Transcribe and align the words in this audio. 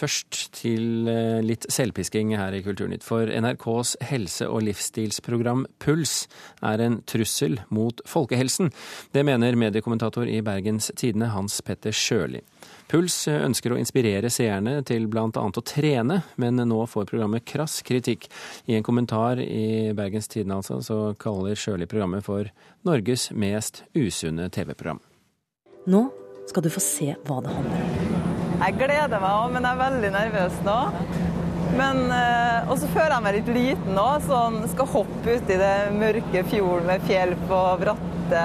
først 0.00 0.38
til 0.56 1.08
eh, 1.10 1.40
litt 1.44 1.66
selvpisking 1.72 2.32
her 2.38 2.54
i 2.56 2.62
Kulturnytt. 2.64 3.04
For 3.06 3.28
NRKs 3.28 3.96
helse- 4.10 4.48
og 4.48 4.64
livsstilsprogram 4.66 5.66
Puls 5.82 6.24
er 6.66 6.82
en 6.84 7.00
trussel 7.08 7.60
mot 7.68 8.00
folkehelsen. 8.08 8.72
Det 9.14 9.24
mener 9.26 9.58
mediekommentator 9.60 10.28
i 10.28 10.40
Bergens 10.44 10.90
Tidende 10.96 11.30
Hans 11.34 11.60
Petter 11.66 11.94
Sjøli. 11.94 12.42
Puls 12.90 13.22
ønsker 13.30 13.74
å 13.74 13.78
inspirere 13.78 14.32
seerne 14.34 14.80
til 14.86 15.06
bl.a. 15.10 15.28
å 15.30 15.64
trene, 15.66 16.22
men 16.42 16.58
nå 16.66 16.80
får 16.90 17.06
programmet 17.12 17.46
krass 17.46 17.80
kritikk. 17.86 18.26
I 18.66 18.78
en 18.78 18.86
kommentar 18.86 19.38
i 19.42 19.92
Bergens 19.96 20.30
Tidende 20.30 20.58
altså, 20.58 20.80
så 20.82 20.98
kaller 21.20 21.58
Sjøli 21.58 21.86
programmet 21.90 22.26
for 22.26 22.50
Norges 22.88 23.30
mest 23.30 23.84
usunne 23.94 24.50
TV-program. 24.50 25.02
Nå 25.90 26.08
skal 26.50 26.66
du 26.66 26.72
få 26.72 26.82
se 26.82 27.14
hva 27.28 27.40
det 27.44 27.54
handler 27.54 27.86
om. 27.86 28.29
Jeg 28.60 28.76
gleder 28.76 29.20
meg 29.22 29.30
òg, 29.30 29.52
men 29.54 29.64
jeg 29.64 29.72
er 29.72 29.80
veldig 29.80 30.10
nervøs 30.12 30.56
nå. 30.66 30.78
Men, 31.78 32.00
Og 32.68 32.76
så 32.80 32.88
føler 32.90 33.14
jeg 33.14 33.24
meg 33.24 33.36
litt 33.38 33.50
liten 33.54 33.94
nå, 33.96 34.06
sånn 34.26 34.58
skal 34.72 34.90
hoppe 34.90 35.36
ut 35.38 35.52
i 35.54 35.58
det 35.60 35.74
mørke 35.96 36.42
fjorden 36.50 36.88
med 36.90 37.06
fjell 37.08 37.32
på 37.48 37.60
bratte 37.80 38.44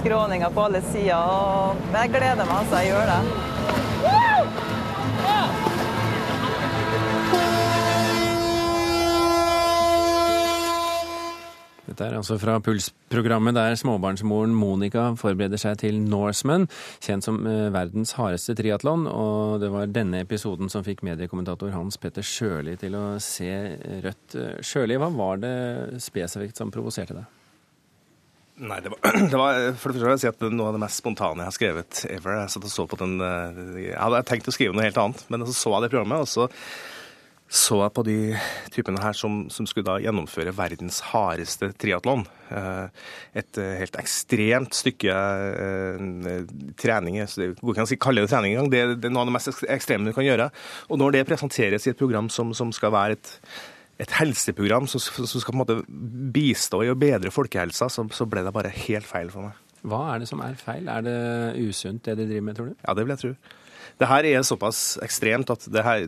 skråninger 0.00 0.52
på 0.52 0.66
alle 0.68 0.82
sider. 0.90 1.80
Men 1.90 2.00
jeg 2.02 2.14
gleder 2.18 2.44
meg, 2.44 2.56
altså. 2.60 2.82
Jeg 2.82 2.92
gjør 2.92 3.12
det. 3.14 4.33
Dette 11.94 12.08
er 12.10 12.16
altså 12.18 12.34
fra 12.42 12.56
Puls-programmet 12.58 13.54
der 13.54 13.76
småbarnsmoren 13.78 14.50
Monica 14.58 15.12
forbereder 15.14 15.60
seg 15.62 15.76
til 15.84 16.00
Norseman, 16.02 16.66
kjent 17.04 17.22
som 17.22 17.36
eh, 17.46 17.68
verdens 17.70 18.16
hardeste 18.18 18.56
triatlon. 18.58 19.04
Og 19.06 19.60
det 19.62 19.70
var 19.70 19.92
denne 19.94 20.24
episoden 20.24 20.72
som 20.72 20.82
fikk 20.82 21.04
mediekommentator 21.06 21.70
Hans 21.70 22.00
Petter 22.02 22.26
Sjøli 22.26 22.74
til 22.80 22.96
å 22.98 23.04
se 23.22 23.52
rødt. 24.02 24.34
Sjøli, 24.66 24.98
hva 24.98 25.12
var 25.14 25.38
det 25.44 25.54
spesifikt 26.02 26.58
som 26.58 26.74
provoserte 26.74 27.14
deg? 27.20 27.28
Nei, 28.64 28.80
det 28.82 28.90
var, 28.90 28.98
det 29.30 29.38
var, 29.38 29.60
for 29.78 29.94
det 29.94 30.02
første 30.02 30.08
vil 30.08 30.14
jeg 30.16 30.24
si 30.24 30.32
at 30.32 30.42
noe 30.50 30.72
av 30.72 30.74
det 30.74 30.82
mest 30.82 30.98
spontane 30.98 31.44
jeg 31.44 31.52
har 31.52 31.58
skrevet 31.60 32.02
ever. 32.10 32.40
Jeg 32.40 32.56
satt 32.56 32.66
og 32.66 32.74
så 32.74 32.88
på 32.90 32.98
den 33.04 33.14
eh, 33.22 33.62
Jeg 33.84 34.02
hadde 34.02 34.24
tenkt 34.32 34.50
å 34.50 34.56
skrive 34.56 34.74
noe 34.74 34.88
helt 34.88 34.98
annet, 34.98 35.22
men 35.30 35.46
så 35.46 35.54
så 35.60 35.76
jeg 35.76 35.86
det 35.86 35.94
programmet, 35.94 36.26
og 36.26 36.30
så 36.34 36.50
så 37.54 37.76
jeg 37.84 37.94
på 37.94 38.02
de 38.06 38.16
typene 38.74 38.98
her 38.98 39.14
som, 39.14 39.44
som 39.52 39.66
skulle 39.70 39.86
da 39.86 40.00
gjennomføre 40.02 40.54
verdens 40.56 40.98
hardeste 41.12 41.68
triatlon. 41.78 42.24
Eh, 42.50 43.04
et 43.38 43.60
eh, 43.62 43.76
helt 43.78 43.98
ekstremt 44.00 44.74
stykke 44.74 45.14
trening. 46.80 47.20
Så 47.30 47.40
det 47.40 47.52
går 47.60 47.76
ikke 47.76 47.84
an 47.84 47.86
å 47.86 47.92
si 47.92 48.00
kalle 48.02 48.24
det 48.24 48.32
trening 48.32 48.56
engang. 48.56 48.72
Det, 48.72 48.82
det 48.98 49.10
er 49.10 49.14
noe 49.14 49.22
av 49.22 49.30
det 49.30 49.36
mest 49.36 49.62
ekstreme 49.70 50.10
du 50.10 50.16
kan 50.16 50.26
gjøre. 50.26 50.50
Og 50.90 50.98
når 50.98 51.14
det 51.14 51.28
presenteres 51.30 51.86
i 51.86 51.94
et 51.94 52.00
program 52.00 52.32
som, 52.32 52.50
som 52.58 52.74
skal 52.74 52.94
være 52.96 53.20
et 53.20 53.32
et 54.02 54.10
helseprogram 54.18 54.88
som, 54.90 54.98
som, 54.98 55.26
skal 55.38 55.52
på 55.52 55.54
en 55.54 55.60
måte 55.60 55.76
bistå 56.34 56.80
i 56.82 56.90
å 56.90 56.96
bedre 56.98 57.30
folkehelsa, 57.30 57.86
så, 57.86 58.02
så, 58.10 58.26
ble 58.26 58.42
det 58.42 58.52
bare 58.54 58.72
helt 58.74 59.06
feil 59.06 59.30
for 59.30 59.46
meg. 59.46 59.60
Hva 59.86 60.00
er 60.14 60.24
det 60.24 60.26
som 60.30 60.40
er 60.42 60.56
feil? 60.58 60.88
Er 60.90 61.04
det 61.06 61.18
usunt 61.62 62.02
det 62.08 62.16
de 62.18 62.26
driver 62.26 62.46
med, 62.48 62.58
tror 62.58 62.72
du? 62.72 62.74
Ja, 62.80 62.96
det 62.96 63.04
vil 63.04 63.14
jeg 63.14 63.22
tro. 63.22 63.32
Det 64.00 64.08
her 64.10 64.28
er 64.28 64.46
såpass 64.46 64.82
ekstremt 65.04 65.50
at 65.54 65.66
det 65.72 65.84
her, 65.86 66.06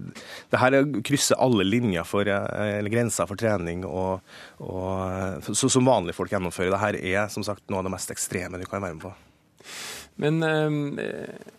det 0.52 0.60
her 0.62 0.78
krysser 1.06 1.40
alle 1.42 1.66
linjer 1.66 2.06
for, 2.08 2.28
eller 2.28 2.92
grenser 2.92 3.28
for 3.28 3.40
trening 3.40 3.84
og, 3.88 4.24
og 4.62 5.46
så, 5.50 5.70
som 5.72 5.88
vanlige 5.88 6.16
folk 6.18 6.32
gjennomfører. 6.32 6.72
Det 6.74 6.82
her 6.84 7.00
er 7.02 7.32
som 7.32 7.46
sagt 7.46 7.66
noe 7.70 7.82
av 7.82 7.88
det 7.88 7.94
mest 7.96 8.14
ekstreme 8.14 8.60
du 8.60 8.66
kan 8.68 8.84
være 8.84 8.98
med 8.98 9.06
på. 9.06 9.14
Men 10.22 10.42
eh, 10.42 11.52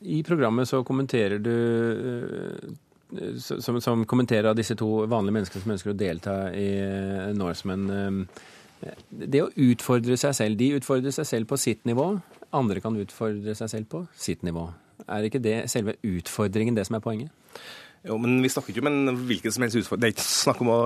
i 0.00 0.22
programmet 0.22 0.68
så 0.68 0.82
kommenterer 0.84 1.38
du 1.38 1.52
eh, 1.52 3.38
som, 3.38 3.80
som, 3.80 4.04
kommenterer 4.04 4.50
av 4.50 4.56
disse 4.58 4.76
to 4.78 4.88
vanlige 5.06 5.38
menneskene 5.38 5.64
som 5.64 5.74
ønsker 5.76 5.92
å 5.92 5.98
delta 5.98 6.36
i 6.56 6.68
eh, 6.82 7.32
Norseman. 7.36 7.86
Eh, 7.90 8.96
det 9.08 9.44
å 9.44 9.52
utfordre 9.68 10.18
seg 10.20 10.34
selv. 10.36 10.60
De 10.60 10.74
utfordrer 10.76 11.14
seg 11.14 11.28
selv 11.28 11.50
på 11.50 11.60
sitt 11.60 11.86
nivå. 11.88 12.12
Andre 12.56 12.82
kan 12.84 12.98
utfordre 13.00 13.56
seg 13.58 13.72
selv 13.72 13.90
på 13.92 14.04
sitt 14.20 14.44
nivå. 14.46 14.68
Er 15.08 15.26
ikke 15.26 15.42
det 15.42 15.58
selve 15.70 15.96
utfordringen 16.06 16.76
det 16.76 16.86
som 16.88 16.98
er 16.98 17.04
poenget? 17.04 17.30
Jo, 18.06 18.18
men 18.22 18.38
Vi 18.42 18.50
snakker 18.52 18.70
ikke 18.70 18.84
om 18.84 18.90
en 18.90 19.22
hvilken 19.26 19.52
som 19.52 19.64
helst 19.64 19.78
utfordring. 19.80 20.02
Det 20.02 20.08
er 20.08 20.14
ikke 20.14 20.26
snakk 20.26 20.60
om 20.62 20.70
å 20.70 20.80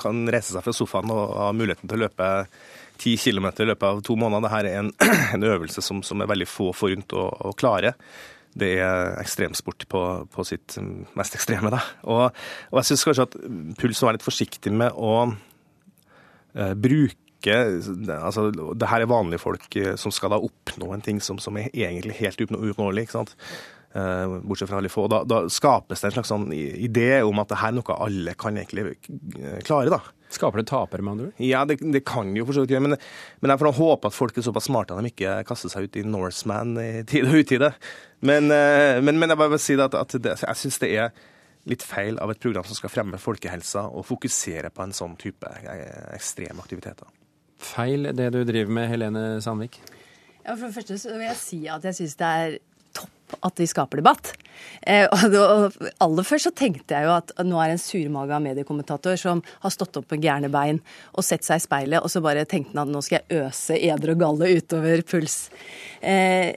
kan 0.00 0.22
reise 0.32 0.54
seg 0.54 0.64
fra 0.64 0.72
sofaen 0.76 1.12
og 1.12 1.34
ha 1.36 1.50
muligheten 1.56 1.90
til 1.90 1.98
å 1.98 2.06
løpe 2.06 2.28
ti 3.00 3.16
km 3.20 3.50
i 3.50 3.68
løpet 3.68 3.88
av 3.88 4.04
to 4.06 4.16
måneder. 4.16 4.46
Dette 4.46 4.70
er 4.70 4.80
en, 4.80 4.92
en 5.36 5.48
øvelse 5.50 5.84
som, 5.84 6.00
som, 6.06 6.22
er 6.22 6.30
veldig 6.30 6.48
få 6.48 6.70
forunt 6.76 7.12
å, 7.16 7.26
å 7.50 7.52
klare 7.58 7.96
det 8.54 8.76
er 8.78 9.16
ekstremsport 9.18 9.88
på, 9.90 10.00
på 10.30 10.44
sitt 10.46 10.76
mest 11.18 11.34
ekstreme. 11.34 11.72
Da. 11.74 11.80
Og, 12.06 12.28
og 12.70 12.78
jeg 12.78 12.92
syns 12.92 13.02
kanskje 13.08 13.26
at 13.26 13.34
Puls 13.80 13.98
må 13.98 14.08
være 14.08 14.20
litt 14.20 14.26
forsiktig 14.26 14.70
med 14.70 14.94
å 14.94 15.14
eh, 15.26 16.74
bruke 17.44 18.16
altså, 18.16 18.48
det 18.74 18.88
her 18.88 19.04
er 19.04 19.10
vanlige 19.10 19.42
folk 19.42 19.76
eh, 19.76 19.94
som 19.96 20.12
skal 20.12 20.32
da 20.34 20.40
oppnå 20.40 20.92
en 20.94 21.04
ting 21.04 21.20
som, 21.20 21.38
som 21.38 21.56
er 21.56 21.70
egentlig 21.72 22.16
helt 22.20 22.40
uoppnåelig. 22.40 23.02
ikke 23.04 23.18
sant? 23.18 23.36
Eh, 23.94 24.40
bortsett 24.42 24.68
fra 24.68 24.80
veldig 24.80 24.90
få. 24.90 25.06
Da, 25.08 25.22
da, 25.24 25.44
skapes 25.48 26.00
det 26.00 26.10
en 26.10 26.16
slags 26.16 26.32
sånn 26.32 26.50
idé 26.52 27.22
om 27.22 27.38
at 27.38 27.50
det 27.50 27.60
her 27.60 27.72
er 27.72 27.78
noe 27.78 27.98
alle 27.98 28.34
kan 28.34 28.56
egentlig 28.56 28.96
klare. 29.64 29.92
da. 29.92 30.00
Skaper 30.34 30.58
det 30.58 30.66
tapere, 30.66 31.02
med 31.04 31.12
andre 31.12 31.28
ord? 31.28 31.36
Ja, 31.38 31.60
det, 31.68 31.78
det, 31.78 32.02
kan 32.08 32.32
jo 32.34 32.46
for 32.48 32.56
så 32.56 32.64
vidt 32.64 32.74
gjøre. 32.74 32.88
Men, 32.88 32.96
men 33.40 33.52
jeg 33.52 33.60
får 33.60 33.76
håpe 33.76 34.10
at 34.10 34.16
folk 34.16 34.38
er 34.38 34.46
såpass 34.46 34.66
smarte 34.66 34.96
at 34.96 35.04
de 35.04 35.12
ikke 35.12 35.36
kaster 35.46 35.70
seg 35.70 35.86
ut 35.86 36.00
i 36.00 36.06
Norseman 36.08 36.74
i 36.80 36.88
tide 37.06 37.30
og 37.30 37.44
utide. 37.44 37.70
Men, 38.24 38.50
eh, 38.50 38.98
men, 39.04 39.20
men 39.20 39.30
jeg 39.30 39.40
bare 39.40 39.54
vil 39.54 39.62
si 39.62 39.78
at, 39.78 39.94
at 39.94 40.18
det, 40.18 40.38
jeg 40.42 40.62
syns 40.64 40.82
det 40.82 40.90
er 40.96 41.14
litt 41.70 41.84
feil 41.84 42.18
av 42.20 42.32
et 42.32 42.40
program 42.40 42.66
som 42.68 42.76
skal 42.76 42.92
fremme 42.92 43.20
folkehelsa, 43.20 43.86
og 43.88 44.04
fokusere 44.08 44.72
på 44.74 44.84
en 44.84 44.96
sånn 44.96 45.14
type 45.20 45.48
eh, 45.62 46.10
ekstreme 46.16 46.60
aktiviteter. 46.60 47.08
Feil 47.64 48.10
det 48.16 48.30
du 48.34 48.42
driver 48.46 48.72
med, 48.76 48.88
Helene 48.92 49.24
Sandvik? 49.44 49.80
Ja, 50.44 50.54
For 50.54 50.68
det 50.68 50.76
første 50.76 51.00
så 51.00 51.16
vil 51.16 51.28
jeg 51.30 51.40
si 51.40 51.60
at 51.72 51.84
jeg 51.88 51.96
syns 51.98 52.16
det 52.20 52.30
er 52.30 52.56
topp 52.94 53.36
at 53.48 53.60
vi 53.60 53.66
skaper 53.68 54.00
debatt. 54.00 54.32
Eh, 54.86 55.08
og 55.08 55.74
aller 56.04 56.26
først 56.26 56.50
så 56.50 56.52
tenkte 56.54 56.94
jeg 56.94 57.08
jo 57.08 57.14
at 57.16 57.32
nå 57.42 57.58
er 57.58 57.72
det 57.72 57.78
en 57.78 57.82
surmaga 57.82 58.38
mediekommentator 58.44 59.18
som 59.20 59.42
har 59.64 59.74
stått 59.74 59.98
opp 60.00 60.12
med 60.12 60.22
gærne 60.24 60.52
bein 60.52 60.80
og 61.14 61.26
sett 61.26 61.46
seg 61.46 61.60
i 61.62 61.64
speilet, 61.64 62.04
og 62.04 62.12
så 62.12 62.22
bare 62.24 62.46
tenkte 62.48 62.76
han 62.76 62.84
at 62.86 62.94
nå 62.94 63.02
skal 63.04 63.22
jeg 63.22 63.44
øse 63.46 63.78
eder 63.80 64.14
og 64.14 64.22
galle 64.22 64.52
utover 64.60 65.04
puls. 65.08 65.38
Eh, 66.04 66.52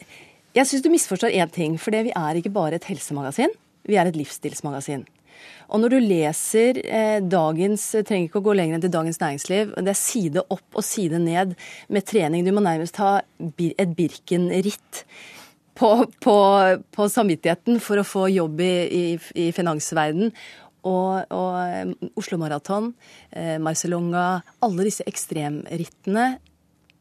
jeg 0.57 0.69
syns 0.69 0.83
du 0.85 0.91
misforstår 0.93 1.35
én 1.37 1.51
ting, 1.53 1.77
for 1.81 1.95
vi 1.95 2.13
er 2.13 2.39
ikke 2.39 2.53
bare 2.53 2.79
et 2.79 2.89
helsemagasin, 2.89 3.53
vi 3.87 3.97
er 3.97 4.09
et 4.09 4.17
livsstilsmagasin. 4.19 5.05
Og 5.67 5.81
når 5.83 5.93
du 5.93 5.97
leser 5.99 6.79
eh, 6.83 7.17
dagens 7.23 7.89
Trenger 8.07 8.29
ikke 8.29 8.39
å 8.39 8.45
gå 8.45 8.53
lenger 8.55 8.77
enn 8.77 8.83
til 8.85 8.93
Dagens 8.93 9.19
Næringsliv. 9.21 9.73
Det 9.83 9.91
er 9.91 9.99
side 9.99 10.43
opp 10.53 10.77
og 10.79 10.85
side 10.85 11.19
ned 11.23 11.57
med 11.91 12.07
trening. 12.07 12.45
Du 12.45 12.53
må 12.55 12.63
nærmest 12.63 12.99
ha 13.03 13.17
et 13.19 13.97
Birken-ritt 13.97 15.03
på, 15.77 15.89
på, 16.23 16.37
på, 16.95 17.09
samvittigheten 17.11 17.81
for 17.83 18.01
å 18.01 18.07
få 18.07 18.27
jobb 18.33 18.63
i, 18.65 18.73
i, 18.87 19.03
i 19.47 19.49
finansverden. 19.55 20.31
Og, 20.87 21.33
og 21.33 21.57
eh, 21.63 22.11
Oslo 22.19 22.39
Maraton, 22.39 22.93
eh, 23.35 23.57
Marcelonga, 23.61 24.27
alle 24.63 24.87
disse 24.87 25.05
ekstremrittene 25.09 26.29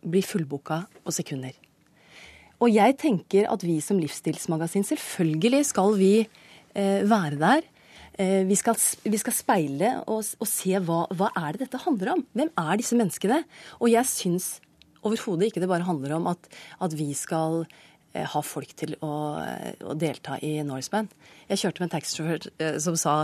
blir 0.06 0.26
fullboka 0.26 0.82
på 1.04 1.14
sekunder. 1.14 1.54
Og 2.62 2.72
jeg 2.72 2.96
tenker 3.00 3.48
at 3.52 3.64
vi 3.66 3.78
som 3.84 3.98
livsstilsmagasin, 4.00 4.86
selvfølgelig 4.88 5.62
skal 5.68 5.96
vi 5.98 6.12
eh, 6.24 7.02
være 7.04 7.40
der. 7.40 7.66
Eh, 8.16 8.44
vi, 8.48 8.56
skal, 8.56 8.78
vi, 9.04 9.18
skal, 9.20 9.34
speile 9.36 9.90
og, 10.08 10.22
og 10.40 10.48
se 10.48 10.72
hva, 10.80 11.02
hva, 11.12 11.28
er 11.36 11.56
det 11.56 11.66
dette 11.66 11.82
handler 11.82 12.14
om. 12.14 12.22
Hvem 12.36 12.52
er 12.62 12.78
disse 12.80 12.96
menneskene? 12.96 13.42
Og 13.76 13.90
jeg 13.92 14.08
syns 14.08 14.46
overhodet 15.04 15.50
ikke 15.50 15.62
det 15.62 15.68
bare 15.70 15.86
handler 15.86 16.16
om 16.16 16.30
at, 16.32 16.48
at 16.82 16.96
vi 16.96 17.10
skal 17.14 17.66
ha 18.24 18.42
folk 18.44 18.72
til 18.78 18.94
å, 19.04 19.12
å 19.84 19.96
delta 19.98 20.38
i 20.44 20.56
Norseman. 20.66 21.10
Jeg 21.50 21.60
kjørte 21.62 21.82
med 21.82 21.88
en 21.88 21.94
taxisjåfør 21.94 22.48
eh, 22.62 22.78
som 22.82 22.96
sa 22.98 23.16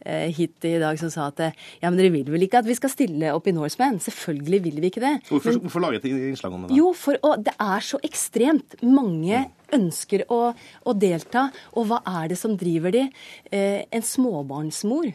eh, 0.00 0.32
hit 0.34 0.64
i 0.66 0.76
dag 0.82 0.98
som 1.00 1.12
sa 1.12 1.28
at 1.30 1.44
ja, 1.44 1.90
men 1.90 1.98
dere 2.00 2.12
vil 2.14 2.32
vel 2.32 2.46
ikke 2.46 2.62
at 2.62 2.68
vi 2.68 2.76
skal 2.78 2.92
stille 2.92 3.34
opp 3.34 3.46
i 3.50 3.54
Norseman? 3.54 4.00
Selvfølgelig 4.02 4.62
vil 4.64 4.80
vi 4.82 4.90
ikke 4.90 5.04
det. 5.04 5.14
Hvorfor, 5.28 5.54
men, 5.54 5.62
hvorfor 5.66 5.84
lage 5.84 6.00
et 6.00 6.08
innslag 6.10 6.56
om 6.56 6.66
det? 6.66 6.72
da? 6.72 6.80
Jo, 6.80 6.90
for 6.96 7.20
å, 7.22 7.36
det 7.42 7.54
er 7.54 7.86
så 7.86 8.00
ekstremt. 8.06 8.78
Mange 8.82 9.46
ønsker 9.74 10.24
å, 10.32 10.40
å, 10.54 10.96
delta. 10.96 11.48
Og 11.76 11.90
hva 11.90 12.02
er 12.22 12.32
det 12.32 12.40
som 12.40 12.56
driver 12.58 12.94
de? 12.94 13.06
Eh, 13.52 13.84
en 13.94 14.04
småbarnsmor 14.04 15.12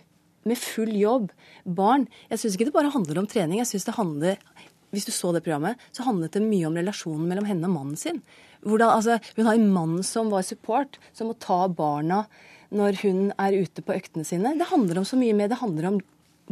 med 0.47 0.59
full 0.59 0.91
jobb, 0.99 1.29
barn. 1.63 2.07
Jeg 2.31 2.41
syns 2.41 2.57
ikke 2.57 2.67
det 2.67 2.75
bare 2.75 2.91
handler 2.93 3.21
om 3.21 3.27
trening. 3.29 3.61
jeg 3.61 3.69
synes 3.69 3.87
det 3.87 3.99
handler 3.99 4.39
hvis 4.93 5.07
du 5.09 5.11
så 5.13 5.33
det 5.33 5.43
programmet, 5.45 5.81
så 5.91 6.05
handlet 6.07 6.35
det 6.37 6.45
mye 6.45 6.69
om 6.69 6.77
relasjonen 6.77 7.27
mellom 7.29 7.49
henne 7.49 7.69
og 7.69 7.75
mannen 7.75 7.99
sin. 7.99 8.21
Hvordan, 8.63 8.93
altså, 8.93 9.19
hun 9.35 9.49
har 9.49 9.59
en 9.59 9.69
mann 9.73 9.99
som 10.07 10.31
var 10.31 10.45
support, 10.47 10.99
som 11.17 11.31
må 11.31 11.37
ta 11.41 11.65
barna 11.67 12.23
når 12.73 13.01
hun 13.03 13.23
er 13.37 13.57
ute 13.65 13.83
på 13.85 13.93
øktene 13.93 14.25
sine. 14.25 14.55
Det 14.57 14.69
handler 14.71 15.01
om 15.01 15.07
så 15.07 15.19
mye 15.19 15.35
mer. 15.37 15.51
Det 15.51 15.61
handler 15.61 15.91
om 15.91 15.99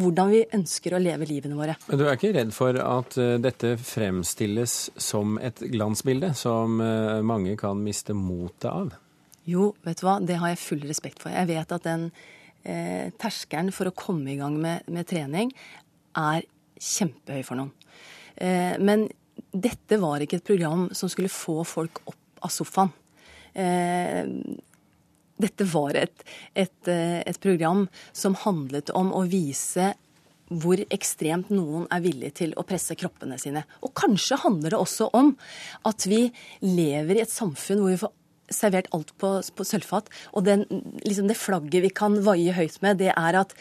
hvordan 0.02 0.32
vi 0.32 0.42
ønsker 0.56 0.96
å 0.96 1.02
leve 1.02 1.28
livene 1.28 1.58
våre. 1.58 1.76
Men 1.88 2.00
Du 2.00 2.06
er 2.06 2.16
ikke 2.16 2.34
redd 2.36 2.54
for 2.56 2.78
at 2.80 3.18
uh, 3.20 3.38
dette 3.42 3.74
fremstilles 3.82 4.76
som 4.96 5.38
et 5.42 5.64
glansbilde 5.74 6.32
som 6.38 6.80
uh, 6.80 7.20
mange 7.26 7.58
kan 7.60 7.82
miste 7.84 8.16
motet 8.16 8.70
av? 8.72 8.94
Jo, 9.50 9.72
vet 9.84 10.00
du 10.00 10.06
hva, 10.06 10.20
det 10.24 10.38
har 10.40 10.54
jeg 10.54 10.62
full 10.62 10.86
respekt 10.88 11.22
for. 11.24 11.34
Jeg 11.34 11.50
vet 11.50 11.74
at 11.74 11.86
den 11.88 12.12
eh, 12.62 13.10
terskelen 13.18 13.72
for 13.74 13.90
å 13.90 13.96
komme 13.98 14.30
i 14.30 14.38
gang 14.38 14.54
med, 14.62 14.86
med 14.86 15.08
trening 15.10 15.50
er 16.18 16.46
kjempehøy 16.78 17.42
for 17.48 17.58
noen. 17.58 17.72
Eh, 18.36 18.75
men 18.80 19.07
dette 19.51 20.00
var 20.00 20.24
ikke 20.24 20.39
et 20.39 20.48
program 20.48 20.89
som 20.95 21.12
skulle 21.12 21.31
få 21.31 21.62
folk 21.68 22.04
opp 22.06 22.45
av 22.45 22.54
sofaen. 22.54 22.94
Eh, 23.54 24.28
dette 25.42 25.66
var 25.72 25.98
et, 25.98 26.24
et, 26.54 26.88
eh, 26.88 27.19
et, 27.25 27.39
program 27.42 27.88
som 28.13 28.38
handlet 28.38 28.92
om 28.95 29.12
å 29.13 29.25
vise 29.30 29.92
hvor 30.51 30.80
ekstremt 30.92 31.50
noen 31.54 31.86
er 31.92 32.04
villige 32.04 32.36
til 32.42 32.56
å 32.60 32.66
presse 32.68 32.95
kroppene 33.00 33.38
sine. 33.39 33.63
Og 33.81 33.94
kanskje 33.98 34.39
handler 34.44 34.74
det 34.74 34.81
også 34.81 35.10
om 35.18 35.31
at 35.88 36.07
vi 36.12 36.25
lever 36.63 37.18
i 37.18 37.24
et 37.24 37.31
samfunn 37.31 37.80
hvor 37.81 37.94
vi 37.94 38.01
får 38.01 38.13
servert 38.51 38.89
alt 38.95 39.13
på, 39.22 39.38
på 39.56 39.68
sølvfat. 39.68 40.12
Og 40.36 40.45
den, 40.48 40.66
liksom 41.06 41.31
det 41.31 41.39
flagget 41.39 41.86
vi 41.88 41.94
kan 41.95 42.19
vaie 42.25 42.56
høyt 42.56 42.78
med, 42.83 43.00
det 43.00 43.13
er 43.16 43.39
at 43.39 43.56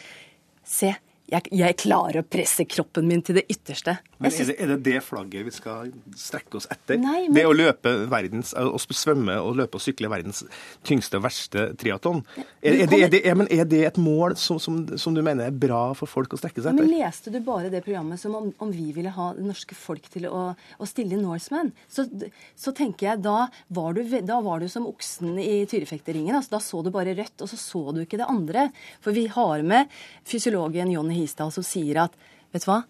se, 0.66 0.92
jeg, 1.30 1.50
jeg, 1.54 1.76
klarer 1.80 2.20
å 2.20 2.24
presse 2.26 2.64
kroppen 2.68 3.06
min 3.08 3.22
til 3.24 3.38
det 3.38 3.44
ytterste. 3.50 3.96
Men 4.18 4.32
synes... 4.34 4.50
er, 4.50 4.56
det, 4.56 4.64
er, 4.64 4.72
det, 4.72 4.78
det 4.86 5.02
flagget 5.06 5.46
vi 5.46 5.52
skal 5.54 5.90
strekke 6.18 6.58
oss 6.58 6.66
etter? 6.72 6.98
Nei, 7.00 7.28
men... 7.28 7.36
Det 7.38 7.44
å 7.46 7.54
løpe 7.54 7.92
verdens, 8.10 8.52
å 8.54 8.78
svømme 8.80 9.36
og 9.40 9.58
løpe 9.60 9.78
og 9.78 9.84
sykle 9.84 10.10
verdens 10.12 10.42
tyngste 10.86 11.20
og 11.20 11.24
verste 11.28 11.68
triaton? 11.80 12.22
Er, 12.60 12.82
er, 12.84 12.96
er, 13.06 13.44
er, 13.46 13.68
det 13.70 13.82
et 13.88 14.00
mål 14.00 14.36
som, 14.40 14.58
som, 14.62 14.82
som, 14.98 15.16
du 15.16 15.22
mener 15.22 15.48
er 15.48 15.54
bra 15.54 15.82
for 15.98 16.10
folk 16.10 16.34
å 16.34 16.40
strekke 16.40 16.62
seg 16.62 16.72
etter? 16.72 16.82
Men 16.82 16.90
Leste 17.00 17.32
du 17.32 17.38
bare 17.46 17.70
det 17.72 17.84
programmet 17.86 18.20
som 18.20 18.34
om, 18.36 18.50
om 18.58 18.74
vi 18.74 18.90
ville 18.96 19.12
ha 19.14 19.30
det 19.36 19.46
norske 19.46 19.78
folk 19.78 20.10
til 20.12 20.26
å, 20.30 20.50
å 20.52 20.88
stille 20.88 21.20
Norseman, 21.20 21.72
så, 21.88 22.06
så, 22.58 22.74
tenker 22.76 23.12
jeg 23.12 23.24
da 23.24 23.46
var, 23.70 23.94
du, 23.96 24.18
da 24.26 24.40
var 24.44 24.60
du 24.60 24.68
som 24.70 24.88
oksen 24.90 25.38
i 25.40 25.62
tyrefekteringen. 25.70 26.34
Altså, 26.36 26.56
da 26.56 26.62
så 26.64 26.82
du 26.84 26.90
bare 26.94 27.14
rødt, 27.16 27.38
og 27.40 27.50
så 27.50 27.60
så 27.60 27.84
du 27.94 28.02
ikke 28.02 28.20
det 28.20 28.28
andre. 28.30 28.68
For 29.04 29.16
vi 29.16 29.26
har 29.30 29.64
med 29.66 29.90
fysiologen 30.28 30.92
Jonny 30.92 31.19
Hisdal 31.24 31.52
som 31.54 31.66
sier 31.66 32.02
at 32.04 32.16
vet 32.50 32.64
du 32.64 32.70
hva, 32.70 32.82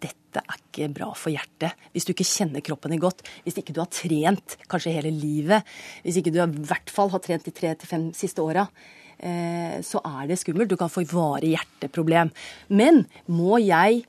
dette 0.00 0.42
er 0.42 0.60
ikke 0.60 0.88
bra 0.94 1.10
for 1.18 1.34
hjertet. 1.34 1.74
Hvis 1.90 2.06
du 2.06 2.12
ikke 2.12 2.28
kjenner 2.28 2.62
kroppen 2.62 2.94
din 2.94 3.02
godt, 3.02 3.24
hvis 3.42 3.58
ikke 3.58 3.74
du 3.74 3.80
har 3.82 3.90
trent 3.90 4.56
kanskje 4.70 4.94
hele 4.94 5.10
livet, 5.14 5.66
hvis 6.04 6.20
ikke 6.20 6.32
du 6.34 6.38
i 6.44 6.66
hvert 6.70 6.92
fall 6.92 7.10
har 7.14 7.22
trent 7.24 7.46
de 7.48 7.54
tre 7.54 7.72
til 7.74 7.90
fem 7.90 8.06
siste 8.14 8.44
åra, 8.44 8.68
eh, 9.18 9.80
så 9.82 10.02
er 10.04 10.30
det 10.30 10.38
skummelt. 10.38 10.70
Du 10.70 10.78
kan 10.78 10.92
få 10.92 11.02
varig 11.10 11.56
hjerteproblem. 11.56 12.30
Men 12.70 13.04
må 13.26 13.58
jeg 13.64 14.04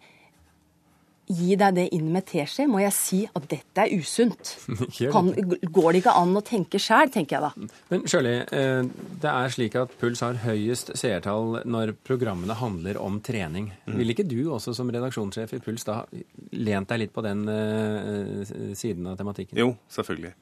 gi 1.32 1.56
deg 1.60 1.78
det 1.78 1.88
inn 1.96 2.12
med 2.14 2.26
teskje, 2.30 2.68
må 2.70 2.82
jeg 2.84 2.94
si 2.96 3.20
at 3.28 3.48
dette 3.52 3.86
er 3.86 3.94
usunt. 3.96 4.54
Kan, 5.14 5.32
går 5.34 5.90
det 5.92 6.04
ikke 6.04 6.16
an 6.20 6.38
å 6.38 6.44
tenke 6.46 6.82
sjæl, 6.82 7.12
tenker 7.14 7.38
jeg 7.38 7.46
da. 7.48 7.72
Men 7.92 8.06
Sjøli, 8.12 8.36
eh, 8.44 8.84
det 9.24 9.32
er 9.32 9.56
slik 9.56 9.78
at 9.80 9.96
Puls 10.02 10.24
har 10.26 10.40
høyest 10.46 10.94
seertall 11.00 11.62
når 11.66 11.96
programmene 12.08 12.58
handler 12.60 13.00
om 13.02 13.20
trening. 13.26 13.72
Mm. 13.88 13.98
Ville 14.00 14.16
ikke 14.16 14.28
du 14.28 14.40
også 14.54 14.76
som 14.78 14.92
redaksjonssjef 14.94 15.58
i 15.58 15.62
Puls 15.64 15.88
da 15.88 16.04
lent 16.52 16.92
deg 16.92 17.06
litt 17.06 17.14
på 17.16 17.24
den 17.26 17.46
uh, 17.48 18.42
siden 18.78 19.08
av 19.12 19.20
tematikken? 19.20 19.60
Jo, 19.60 19.74
selvfølgelig. 19.92 20.34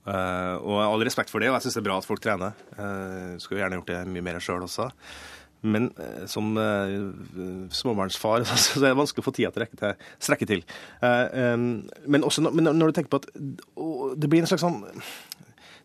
Uh, 0.00 0.56
og 0.64 0.78
all 0.80 1.04
respekt 1.04 1.30
for 1.30 1.42
det, 1.42 1.50
og 1.50 1.58
jeg 1.58 1.66
syns 1.66 1.76
det 1.76 1.82
er 1.82 1.88
bra 1.90 1.98
at 2.00 2.08
folk 2.08 2.22
trener. 2.24 2.56
Uh, 2.72 3.36
skulle 3.42 3.60
gjerne 3.60 3.80
gjort 3.80 3.92
det 3.92 4.00
mye 4.08 4.24
mer 4.24 4.40
sjøl 4.42 4.64
også. 4.64 4.88
Men 5.60 5.90
eh, 6.00 6.26
som 6.30 6.54
uh, 6.56 7.68
småbarnsfar 7.74 8.44
så 8.48 8.80
er 8.80 8.90
det 8.90 9.00
vanskelig 9.00 9.24
å 9.24 9.28
få 9.28 9.34
tida 9.36 9.50
til 9.54 9.66
å 9.66 9.92
strekke 10.22 10.48
til. 10.48 10.62
Eh, 11.04 11.56
men 11.56 12.24
også 12.24 12.46
men 12.48 12.70
når 12.70 12.90
du 12.90 12.96
tenker 12.96 13.12
på 13.12 13.20
at 13.20 13.28
det 14.20 14.30
blir 14.30 14.44
en 14.44 14.50
slags 14.50 14.64
sånn 14.64 14.82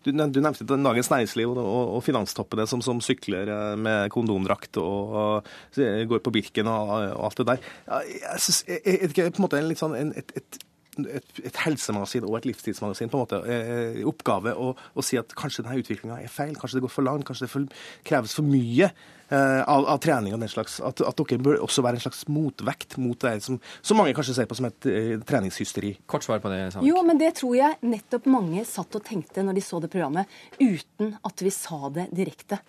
du, 0.06 0.12
du 0.13 0.38
nevnte 0.38 0.68
Dagens 0.69 1.10
Næringsliv 1.10 1.50
og, 1.50 1.60
og, 1.63 1.95
og 1.98 2.04
finanstoppene 2.06 2.68
som, 2.69 2.83
som, 2.86 3.00
sykler 3.01 3.50
med 3.81 4.12
kondomdrakt 4.13 4.77
og, 4.77 5.16
og 5.18 5.80
går 6.12 6.22
på 6.22 6.33
Birken 6.36 6.69
og, 6.69 6.94
alt 7.25 7.42
det 7.42 7.48
der. 7.50 7.66
Jeg 8.06 8.44
synes, 8.45 8.60
jeg, 8.69 8.83
er 8.86 9.10
jeg 9.10 9.33
på 9.33 9.42
en 9.42 9.48
måte 9.48 9.57
en 9.57 9.72
litt 9.72 9.81
sånn 9.81 9.98
en, 9.98 10.13
et, 10.22 10.36
et 10.38 10.60
et, 11.03 11.42
et, 11.44 11.57
helsemagasin 11.65 12.25
og 12.27 12.38
et 12.39 12.47
livstidsmagasin 12.50 13.12
på 13.12 13.19
en 13.19 13.25
måte 13.25 13.42
eh, 13.51 14.00
oppgave 14.07 14.56
å, 14.56 14.71
å, 14.75 15.06
si 15.06 15.19
at 15.19 15.36
kanskje 15.38 15.65
denne 15.65 15.81
utviklinga 15.81 16.21
er 16.24 16.31
feil, 16.31 16.56
kanskje 16.59 16.80
det 16.80 16.86
går 16.86 16.94
for 16.94 17.07
langt, 17.07 17.27
kanskje 17.27 17.47
det 17.47 17.51
for, 17.51 17.86
kreves 18.07 18.36
for 18.38 18.47
mye 18.47 18.89
eh, 19.30 19.62
av, 19.62 19.86
av, 19.86 19.97
trening 20.03 20.36
og 20.36 20.44
den 20.44 20.51
slags. 20.51 20.77
At, 20.80 21.01
at, 21.01 21.24
dere 21.24 21.42
bør 21.45 21.63
også 21.65 21.83
være 21.86 22.00
en 22.00 22.06
slags 22.06 22.25
motvekt 22.31 22.97
mot 23.01 23.19
det 23.25 23.38
som, 23.45 23.59
som 23.81 24.00
mange 24.00 24.15
kanskje 24.18 24.38
ser 24.39 24.50
på 24.50 24.57
som 24.59 24.69
et 24.69 24.89
eh, 24.92 25.15
treningshysteri. 25.25 25.95
Kort 26.09 26.27
svar 26.27 26.44
på 26.44 26.51
det, 26.53 26.62
Sandvik. 26.75 26.92
Jo, 26.92 27.01
men 27.07 27.21
det 27.21 27.33
tror 27.39 27.57
jeg 27.57 27.81
nettopp 27.86 28.30
mange 28.31 28.65
satt 28.69 29.00
og 29.00 29.06
tenkte 29.07 29.45
når 29.45 29.59
de 29.59 29.65
så 29.65 29.81
det 29.83 29.91
programmet, 29.94 30.39
uten 30.59 31.15
at 31.25 31.45
vi 31.45 31.53
sa 31.53 31.81
det 31.95 32.09
direkte. 32.15 32.62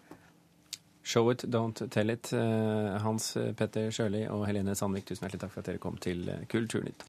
Show 1.07 1.29
it, 1.31 1.45
don't 1.47 1.85
tell 1.95 2.11
it. 2.11 2.33
Eh, 2.35 2.97
Hans 3.05 3.37
Petter 3.59 3.93
Sjøli 3.95 4.25
og 4.27 4.43
Helene 4.49 4.75
Sandvik, 4.75 5.07
tusen 5.07 5.27
hjertelig 5.27 5.45
takk 5.45 5.53
for 5.53 5.63
at 5.63 5.69
dere 5.69 5.83
kom 5.83 6.01
til 6.03 6.25
Kulturnytt. 6.51 7.05